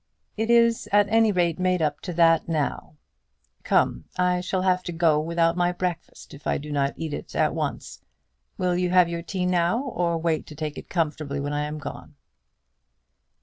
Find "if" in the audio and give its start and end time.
6.33-6.47